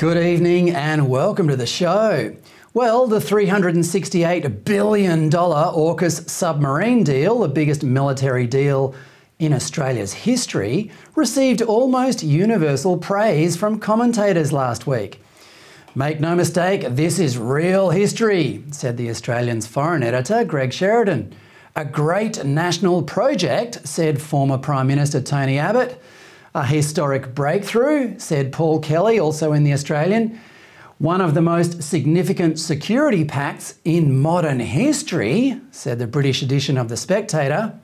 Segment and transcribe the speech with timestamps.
[0.00, 2.34] Good evening and welcome to the show.
[2.72, 8.94] Well, the $368 billion AUKUS submarine deal, the biggest military deal
[9.38, 15.20] in Australia's history, received almost universal praise from commentators last week.
[15.94, 21.34] Make no mistake, this is real history, said the Australian's foreign editor, Greg Sheridan.
[21.76, 26.00] A great national project, said former Prime Minister Tony Abbott.
[26.52, 30.40] A historic breakthrough, said Paul Kelly, also in The Australian.
[30.98, 36.88] One of the most significant security pacts in modern history, said the British edition of
[36.88, 37.78] The Spectator.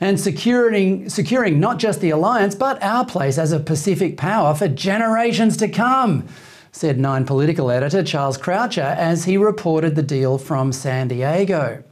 [0.00, 4.66] And securing, securing not just the alliance, but our place as a Pacific power for
[4.66, 6.26] generations to come,
[6.72, 11.84] said Nine political editor Charles Croucher as he reported the deal from San Diego.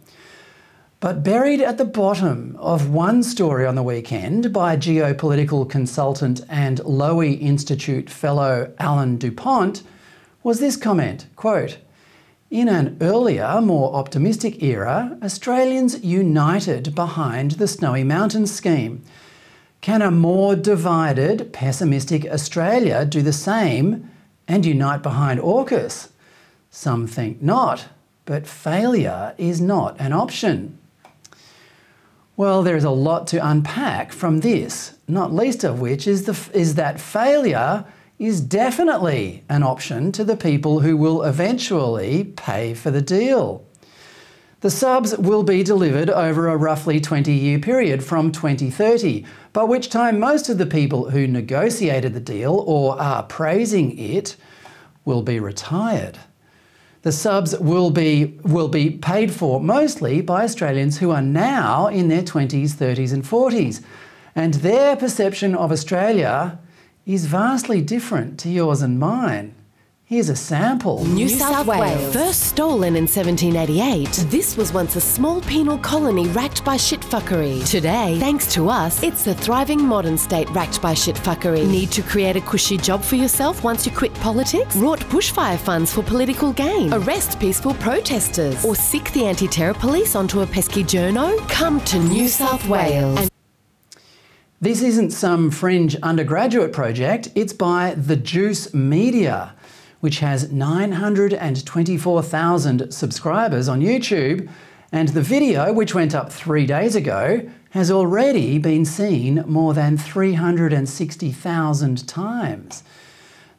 [1.03, 6.79] But buried at the bottom of one story on the weekend by geopolitical consultant and
[6.79, 9.83] Lowy Institute fellow Alan Dupont
[10.45, 11.79] was this comment quote,
[12.53, 19.03] In an earlier, more optimistic era, Australians united behind the Snowy Mountains scheme.
[19.81, 24.09] Can a more divided, pessimistic Australia do the same
[24.47, 26.11] and unite behind AUKUS?
[26.71, 27.87] Some think not,
[28.25, 30.79] but failure is not an option.
[32.37, 36.59] Well, there is a lot to unpack from this, not least of which is, the,
[36.59, 37.85] is that failure
[38.19, 43.67] is definitely an option to the people who will eventually pay for the deal.
[44.61, 49.91] The subs will be delivered over a roughly 20 year period from 2030, by which
[49.91, 54.37] time most of the people who negotiated the deal or are praising it
[55.05, 56.19] will be retired.
[57.03, 62.09] The subs will be, will be paid for mostly by Australians who are now in
[62.09, 63.83] their 20s, 30s, and 40s.
[64.37, 66.61] And their perception of Australia
[67.05, 69.55] is vastly different to yours and mine.
[70.13, 71.07] Here's a sample.
[71.07, 72.13] New South Wales.
[72.13, 77.67] First stolen in 1788, this was once a small penal colony racked by shitfuckery.
[77.67, 81.67] Today, thanks to us, it's a thriving modern state racked by shitfuckery.
[81.67, 84.77] Need to create a cushy job for yourself once you quit politics?
[84.77, 86.93] Rort bushfire funds for political gain?
[86.93, 88.63] Arrest peaceful protesters?
[88.67, 91.39] Or sick the anti-terror police onto a pesky journo?
[91.49, 93.19] Come to New South Wales.
[93.19, 93.31] And
[94.61, 99.55] This isn't some fringe undergraduate project, it's by The Juice Media,
[100.03, 104.51] which has 924,000 subscribers on YouTube,
[104.91, 109.97] and the video, which went up three days ago, has already been seen more than
[109.97, 112.83] 360,000 times.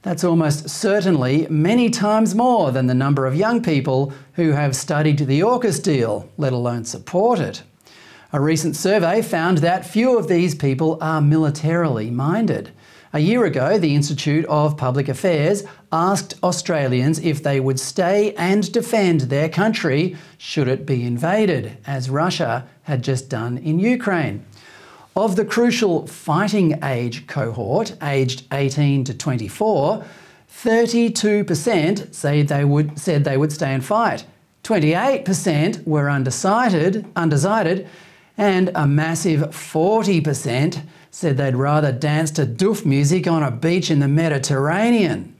[0.01, 5.19] That's almost certainly many times more than the number of young people who have studied
[5.19, 7.63] the AUKUS deal, let alone support it.
[8.33, 12.73] A recent survey found that few of these people are militarily minded.
[13.15, 18.71] A year ago, the Institute of Public Affairs asked Australians if they would stay and
[18.71, 24.43] defend their country should it be invaded, as Russia had just done in Ukraine.
[25.15, 30.03] Of the crucial fighting age cohort, aged 18 to 24,
[30.51, 34.25] 32% say they would, said they would stay and fight.
[34.63, 37.87] 28% were undecided, undecided,
[38.39, 40.81] and a massive 40%
[41.13, 45.35] said they'd rather dance to doof music on a beach in the Mediterranean.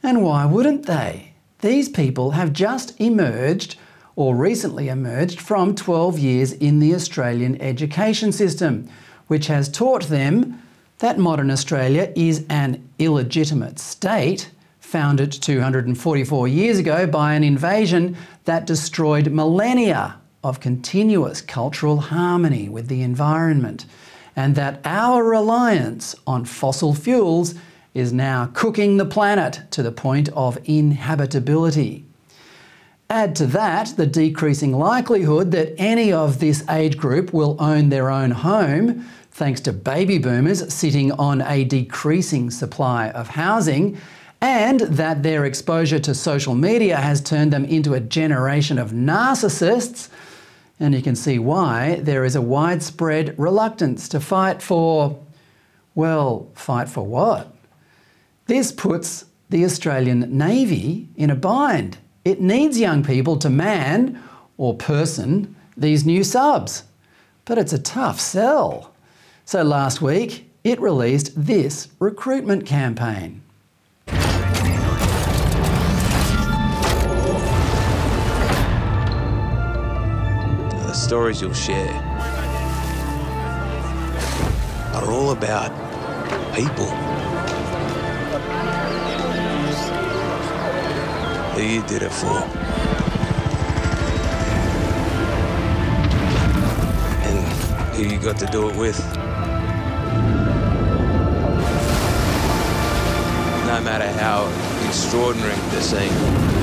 [0.00, 1.32] And why wouldn't they?
[1.58, 3.76] These people have just emerged
[4.14, 8.88] or recently emerged from 12 years in the Australian education system,
[9.26, 10.62] which has taught them
[11.00, 18.66] that modern Australia is an illegitimate state founded 244 years ago by an invasion that
[18.66, 23.84] destroyed millennia of continuous cultural harmony with the environment,
[24.36, 27.54] and that our reliance on fossil fuels
[27.94, 32.04] is now cooking the planet to the point of inhabitability.
[33.08, 38.10] Add to that the decreasing likelihood that any of this age group will own their
[38.10, 43.96] own home, thanks to baby boomers sitting on a decreasing supply of housing,
[44.40, 50.08] and that their exposure to social media has turned them into a generation of narcissists.
[50.78, 55.18] And you can see why there is a widespread reluctance to fight for,
[55.94, 57.54] well, fight for what?
[58.46, 61.98] This puts the Australian Navy in a bind.
[62.24, 64.22] It needs young people to man
[64.58, 66.84] or person these new subs.
[67.44, 68.92] But it's a tough sell.
[69.44, 73.42] So last week, it released this recruitment campaign.
[81.06, 81.94] Stories you'll share
[84.92, 85.70] are all about
[86.52, 86.88] people.
[91.54, 92.42] Who you did it for.
[97.22, 98.98] And who you got to do it with.
[103.68, 104.48] No matter how
[104.88, 106.55] extraordinary the scene.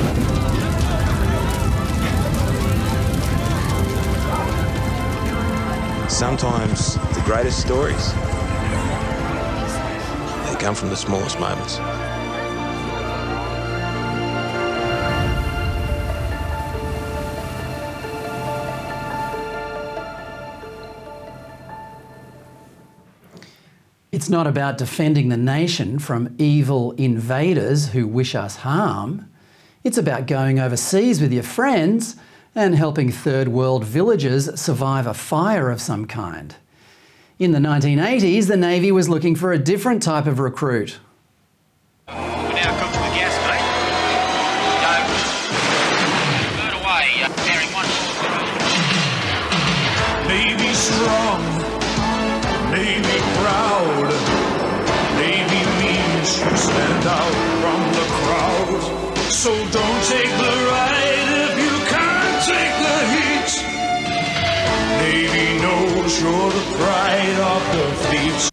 [6.14, 8.14] Sometimes the greatest stories
[10.46, 11.80] they come from the smallest moments.
[24.12, 29.32] It's not about defending the nation from evil invaders who wish us harm.
[29.84, 32.16] It's about going overseas with your friends
[32.56, 36.56] and helping third world villagers survive a fire of some kind.
[37.40, 41.00] In the 1980s, the Navy was looking for a different type of recruit.
[42.08, 43.66] We now come to the gas gate.
[44.84, 44.94] Go.
[46.62, 47.26] Burn away.
[47.26, 47.90] Uh, bearing one.
[50.30, 51.42] Navy strong,
[52.72, 54.10] Navy proud.
[55.18, 58.82] Navy means you stand out from the crowd.
[59.32, 61.53] So don't take the ride
[65.62, 68.52] Knows you're the pride of the fleet.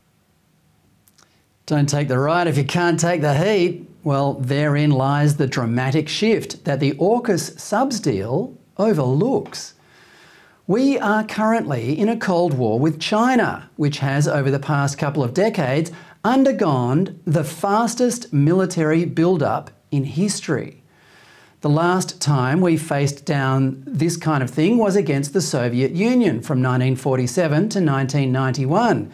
[1.67, 3.89] Don't take the ride if you can't take the heat.
[4.03, 9.75] Well, therein lies the dramatic shift that the AUKUS subs deal overlooks.
[10.67, 15.23] We are currently in a Cold War with China, which has, over the past couple
[15.23, 15.93] of decades,
[16.25, 20.80] undergone the fastest military build-up in history.
[21.63, 26.41] The last time we faced down this kind of thing was against the Soviet Union
[26.41, 29.13] from 1947 to 1991.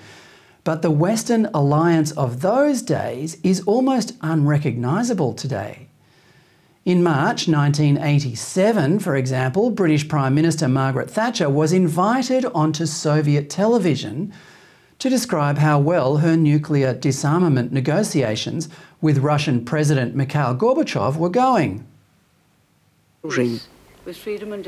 [0.63, 5.89] But the Western alliance of those days is almost unrecognisable today.
[6.85, 14.33] In March 1987, for example, British Prime Minister Margaret Thatcher was invited onto Soviet television
[15.01, 18.69] to describe how well her nuclear disarmament negotiations
[19.01, 21.85] with Russian President Mikhail Gorbachev were going.
[23.27, 23.61] Вооружений.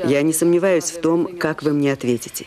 [0.05, 2.45] Я не сомневаюсь в том, как вы мне ответите.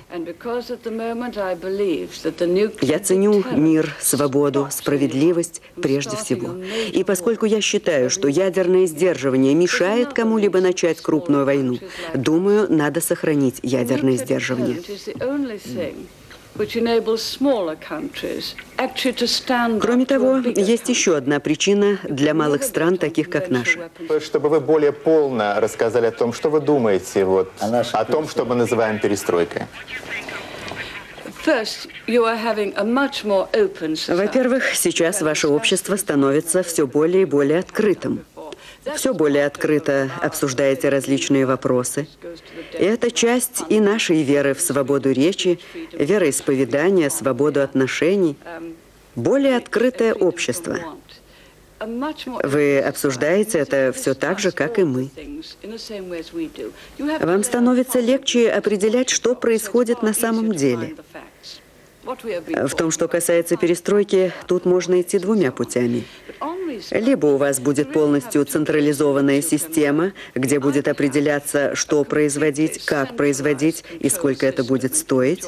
[2.82, 6.50] Я ценю мир, свободу, справедливость прежде всего.
[6.92, 11.78] И поскольку я считаю, что ядерное сдерживание мешает кому-либо начать крупную войну,
[12.14, 14.82] думаю, надо сохранить ядерное сдерживание.
[19.80, 23.90] Кроме того, есть еще одна причина для малых стран, таких как наши.
[24.20, 28.54] Чтобы вы более полно рассказали о том, что вы думаете вот, о том, что мы
[28.54, 29.62] называем перестройкой.
[34.08, 38.24] Во-первых, сейчас ваше общество становится все более и более открытым.
[38.96, 42.08] Все более открыто обсуждаете различные вопросы.
[42.72, 45.60] И это часть и нашей веры в свободу речи,
[45.92, 48.36] вероисповедания, свободу отношений.
[49.14, 50.78] Более открытое общество.
[52.44, 55.10] Вы обсуждаете это все так же, как и мы.
[56.98, 60.96] Вам становится легче определять, что происходит на самом деле.
[62.04, 66.04] В том, что касается перестройки, тут можно идти двумя путями.
[66.90, 74.08] Либо у вас будет полностью централизованная система, где будет определяться, что производить, как производить и
[74.08, 75.44] сколько это будет стоить.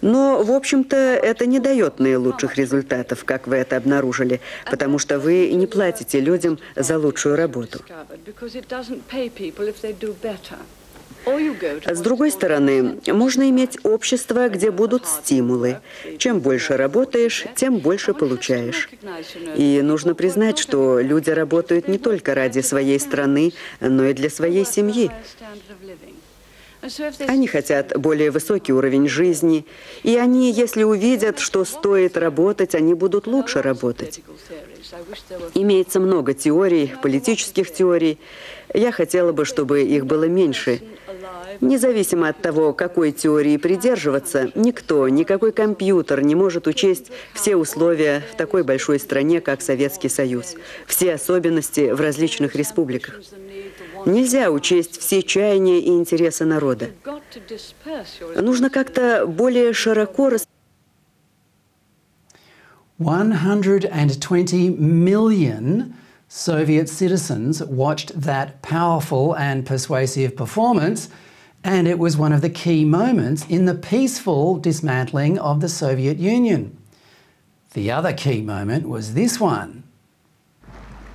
[0.00, 5.52] Но, в общем-то, это не дает наилучших результатов, как вы это обнаружили, потому что вы
[5.52, 7.80] не платите людям за лучшую работу.
[11.86, 15.80] С другой стороны, можно иметь общество, где будут стимулы.
[16.18, 18.88] Чем больше работаешь, тем больше получаешь.
[19.56, 24.64] И нужно признать, что люди работают не только ради своей страны, но и для своей
[24.64, 25.10] семьи.
[27.26, 29.66] Они хотят более высокий уровень жизни,
[30.04, 34.20] и они, если увидят, что стоит работать, они будут лучше работать.
[35.54, 38.18] Имеется много теорий, политических теорий.
[38.72, 40.80] Я хотела бы, чтобы их было меньше.
[41.60, 48.36] Независимо от того, какой теории придерживаться, никто, никакой компьютер не может учесть все условия в
[48.36, 50.54] такой большой стране, как Советский Союз,
[50.86, 53.20] все особенности в различных республиках.
[54.05, 56.91] Нельзя учесть все чаяния и интересы народа.
[58.35, 60.29] Нужно как-то более широко
[62.99, 65.93] 120 million
[66.29, 71.09] Soviet citizens watched that powerful and persuasive performance,
[71.63, 76.17] and it was one of the key moments in the peaceful dismantling of the Soviet
[76.17, 76.75] Union.
[77.73, 79.83] The other key moment was this one.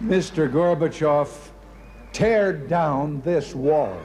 [0.02, 0.48] Mr.
[0.48, 1.28] Gorbachev,
[2.13, 3.97] tear down this wall.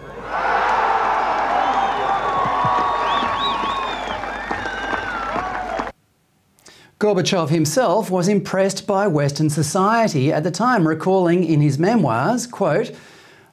[6.99, 12.91] Gorbachev himself was impressed by Western society at the time, recalling in his memoirs, quote,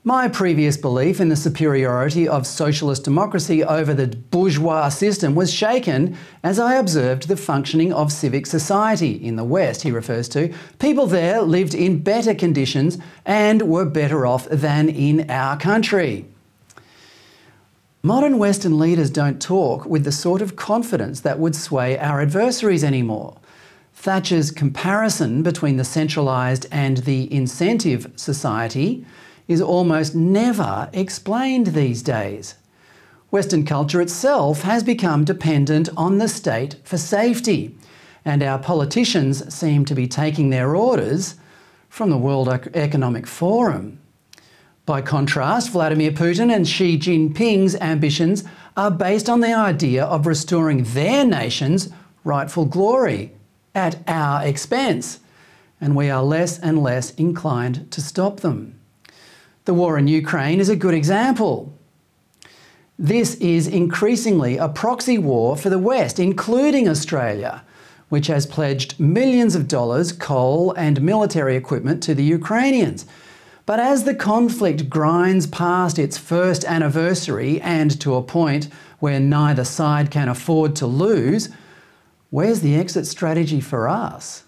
[0.07, 6.15] my previous belief in the superiority of socialist democracy over the bourgeois system was shaken
[6.43, 10.53] as I observed the functioning of civic society in the West, he refers to.
[10.77, 16.27] People there lived in better conditions and were better off than in our country.
[18.03, 22.83] Modern Western leaders don't talk with the sort of confidence that would sway our adversaries
[22.83, 23.37] anymore.
[23.95, 29.03] Thatcher's comparison between the centralised and the incentive society
[29.47, 32.55] is almost never explained these days.
[33.31, 37.75] Western culture itself has become dependent on the state for safety,
[38.23, 41.35] and our politicians seem to be taking their orders
[41.89, 43.99] from the World Economic Forum.
[44.85, 48.43] By contrast, Vladimir Putin and Xi Jinping's ambitions
[48.77, 51.89] are based on the idea of restoring their nation's
[52.23, 53.31] rightful glory
[53.73, 55.19] at our expense,
[55.81, 58.79] and we are less and less inclined to stop them.
[59.65, 61.73] The war in Ukraine is a good example.
[62.99, 67.63] This is increasingly a proxy war for the West, including Australia,
[68.09, 73.07] which has pledged millions of dollars, coal, and military equipment to the Ukrainians.
[73.65, 78.69] But as the conflict grinds past its first anniversary and to a point
[78.99, 81.49] where neither side can afford to lose,
[82.29, 84.43] where's the exit strategy for us?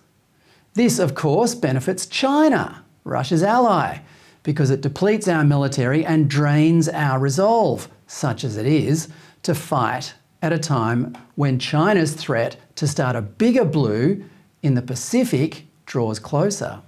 [0.75, 4.01] This, of course, benefits China, Russia's ally,
[4.47, 9.09] because it depletes our military and drains our resolve, such as it is,
[9.43, 14.23] to fight at a time when China's threat to start a bigger blue
[14.63, 16.79] in the Pacific draws closer.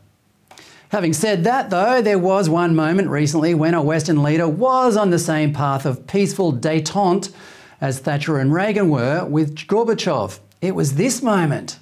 [0.87, 5.09] Having said that, though, there was one moment recently when a Western leader was on
[5.09, 7.29] the same path of peaceful detente
[7.81, 10.39] as Thatcher and Reagan were with Gorbachev.
[10.61, 11.77] It was this moment.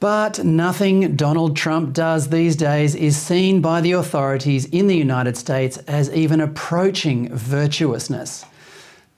[0.00, 5.36] But nothing Donald Trump does these days is seen by the authorities in the United
[5.36, 8.44] States as even approaching virtuousness.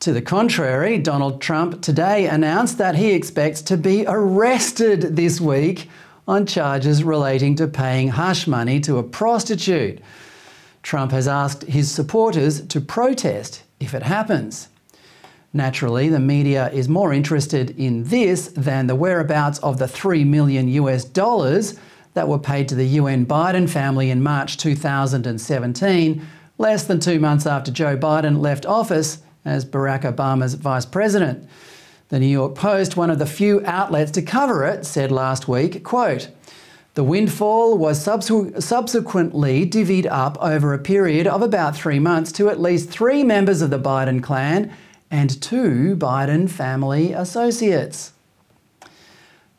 [0.00, 5.88] To the contrary, Donald Trump today announced that he expects to be arrested this week
[6.28, 10.00] on charges relating to paying hush money to a prostitute.
[10.86, 14.68] Trump has asked his supporters to protest if it happens.
[15.52, 20.68] Naturally, the media is more interested in this than the whereabouts of the 3 million
[20.68, 21.74] US dollars
[22.14, 26.24] that were paid to the UN Biden family in March 2017,
[26.56, 31.48] less than two months after Joe Biden left office as Barack Obama's vice president.
[32.10, 35.82] The New York Post, one of the few outlets to cover it, said last week,
[35.82, 36.28] quote,
[36.96, 42.58] the windfall was subsequently divvied up over a period of about three months to at
[42.58, 44.74] least three members of the Biden clan
[45.10, 48.14] and two Biden family associates.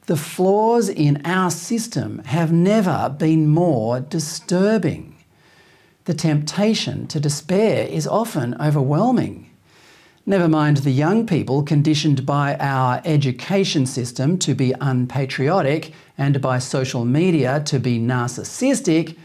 [0.07, 5.15] The flaws in our system have never been more disturbing.
[6.05, 9.46] The temptation to despair is often overwhelming.
[10.29, 16.59] Never mind the young people conditioned by our education system to be unpatriotic and by
[16.59, 19.15] social media to be narcissistic,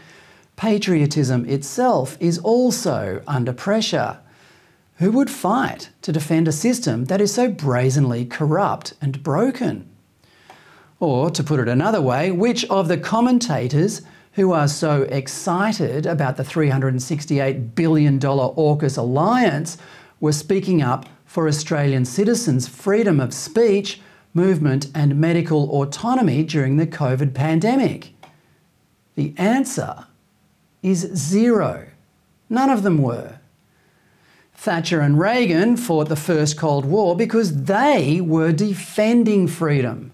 [0.55, 4.19] patriotism itself is also under pressure.
[4.99, 9.89] Who would fight to defend a system that is so brazenly corrupt and broken?
[11.01, 14.03] Or, to put it another way, which of the commentators
[14.35, 19.77] who are so excited about the $368 billion AUKUS alliance
[20.23, 23.99] were speaking up for Australian citizens' freedom of speech,
[24.33, 28.13] movement, and medical autonomy during the COVID pandemic?
[29.15, 30.05] The answer
[30.81, 31.87] is zero.
[32.49, 33.39] None of them were.
[34.53, 40.13] Thatcher and Reagan fought the First Cold War because they were defending freedom.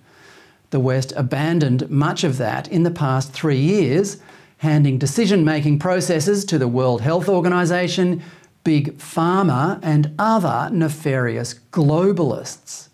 [0.72, 4.18] The West abandoned much of that in the past three years,
[4.58, 8.24] handing decision making processes to the World Health Organization,
[8.70, 12.90] Big Pharma, and other nefarious globalists.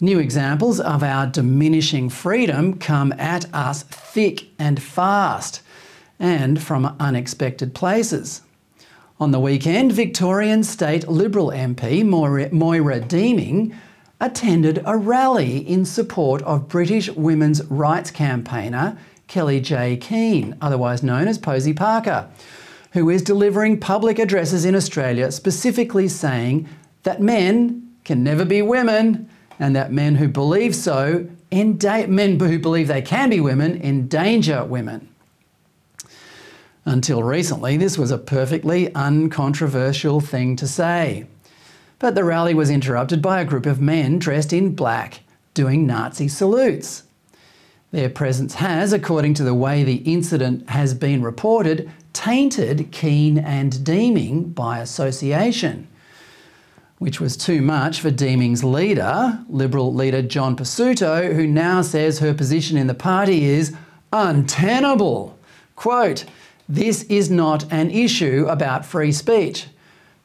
[0.00, 5.62] New examples of our diminishing freedom come at us thick and fast
[6.18, 8.42] and from unexpected places.
[9.20, 12.04] On the weekend, Victorian State Liberal MP
[12.50, 13.72] Moira Deeming
[14.20, 21.38] attended a rally in support of British women's rights campaigner Kellie-Jay Keen, otherwise known as
[21.38, 22.28] Posie Parker,
[22.92, 26.68] who is delivering public addresses in Australia specifically saying
[27.02, 29.28] that men can never be women
[29.58, 34.64] and that men who believe so, enda- men who believe they can be women, endanger
[34.64, 35.08] women.
[36.84, 41.26] Until recently, this was a perfectly uncontroversial thing to say.
[41.98, 45.20] But the rally was interrupted by a group of men dressed in black
[45.52, 47.02] doing Nazi salutes.
[47.92, 53.84] Their presence has, according to the way the incident has been reported, tainted Keen and
[53.84, 55.88] Deeming by association,
[56.98, 62.34] which was too much for Deeming's leader, Liberal leader John Pesutto, who now says her
[62.34, 63.74] position in the party is
[64.12, 65.38] untenable.
[65.76, 66.24] Quote,
[66.68, 69.66] this is not an issue about free speech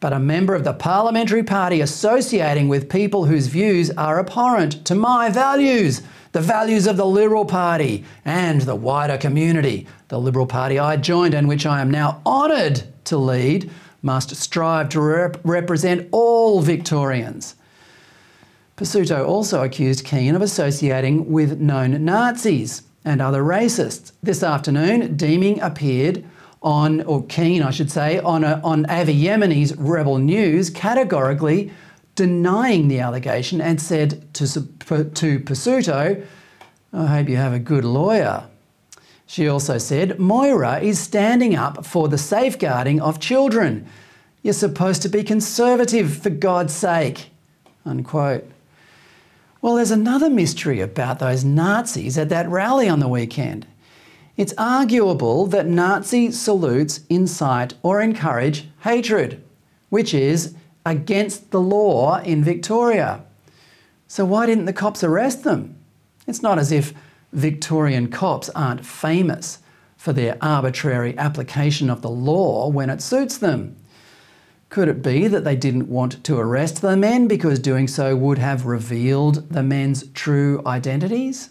[0.05, 4.93] but a member of the parliamentary party associating with people whose views are abhorrent to
[4.93, 9.87] my values, the values of the Liberal Party and the wider community.
[10.09, 13.71] The Liberal Party I joined and which I am now honoured to lead
[14.03, 17.55] must strive to rep- represent all Victorians.
[18.77, 24.11] Pesutto also accused Keen of associating with known Nazis and other racists.
[24.21, 26.23] This afternoon, Deeming appeared
[26.65, 31.71] on, or Keen, I should say, on, a, on Avi Yemini's Rebel News, categorically
[32.15, 34.47] denying the allegation and said to,
[35.13, 35.39] to
[36.91, 38.47] I hope you have a good lawyer.
[39.27, 43.87] She also said, Moira is standing up for the safeguarding of children.
[44.41, 47.29] You're supposed to be conservative, for God's sake.
[47.85, 48.49] Unquote.
[49.61, 53.67] Well, there's another mystery about those Nazis at that rally on the weekend.
[54.37, 59.41] It's arguable that Nazi salutes incite or encourage hatred,
[59.89, 63.23] which is against the law in Victoria.
[64.07, 65.77] So, why didn't the cops arrest them?
[66.27, 66.93] It's not as if
[67.31, 69.59] Victorian cops aren't famous
[69.95, 73.75] for their arbitrary application of the law when it suits them.
[74.69, 78.37] Could it be that they didn't want to arrest the men because doing so would
[78.37, 81.49] have revealed the men's true identities?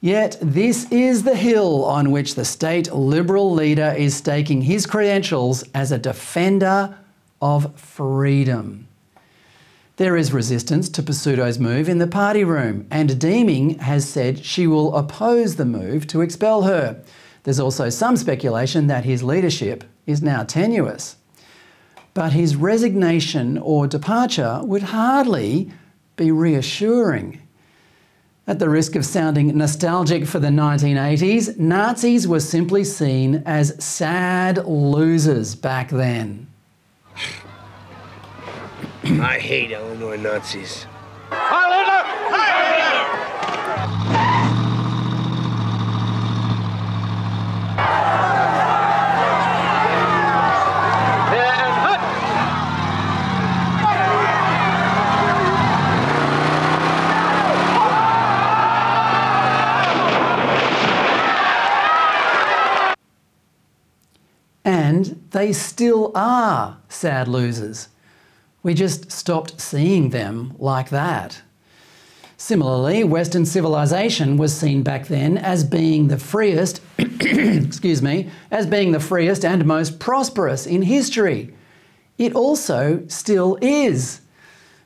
[0.00, 5.62] Yet this is the hill on which the state Liberal leader is staking his credentials
[5.74, 6.96] as a defender
[7.42, 8.88] of freedom.
[9.96, 14.66] There is resistance to Pesutto's move in the party room, and Deeming has said she
[14.66, 17.02] will oppose the move to expel her.
[17.42, 21.16] There's also some speculation that his leadership is now tenuous.
[22.14, 25.70] But his resignation or departure would hardly
[26.16, 27.42] be reassuring.
[28.50, 34.66] At the risk of sounding nostalgic for the 1980s, Nazis were simply seen as sad
[34.66, 36.48] losers back then.
[39.04, 40.86] I hate Illinois Nazis.
[41.30, 41.40] And
[65.40, 67.88] they still are sad losers.
[68.62, 71.40] We just stopped seeing them like that.
[72.36, 78.92] Similarly, Western civilization was seen back then as being the freest, excuse me, as being
[78.92, 81.54] the freest and most prosperous in history.
[82.18, 84.20] It also still is.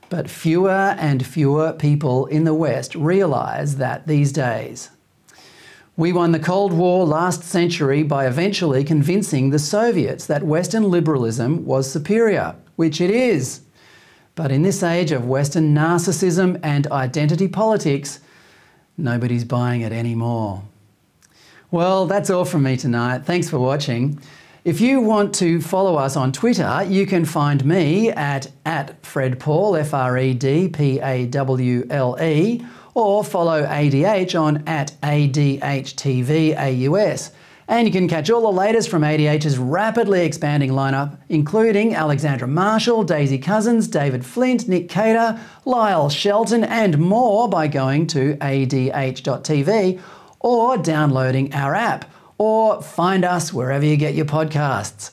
[0.09, 4.89] But fewer and fewer people in the West realise that these days.
[5.97, 11.65] We won the Cold War last century by eventually convincing the Soviets that Western liberalism
[11.65, 12.55] was superior.
[12.75, 13.61] which it is.
[14.35, 18.19] But in this age of Western narcissism and identity politics,
[18.97, 20.63] nobody's buying it anymore.
[21.71, 23.25] Well, that's all from me tonight.
[23.25, 24.19] Thanks for watching.
[24.65, 29.39] If you want to follow us on Twitter, you can find me at, at Fred
[29.39, 34.93] Pawle, F R E D P A W L E, or follow ADH on at
[35.03, 35.61] ADHTVAUS.
[37.67, 43.03] And you can catch all the latest from ADH's rapidly expanding lineup, including Alexandra Marshall,
[43.03, 49.99] Daisy Cousins, David Flint, Nick Cater, Lyle Shelton, and more by going to adh.tv
[50.39, 52.05] or downloading our app
[52.37, 55.11] or find us wherever you get your podcasts.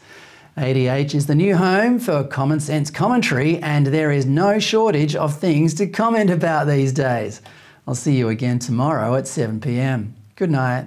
[0.59, 5.39] ADH is the new home for common sense commentary, and there is no shortage of
[5.39, 7.41] things to comment about these days.
[7.87, 10.15] I'll see you again tomorrow at 7 pm.
[10.37, 10.87] Good night.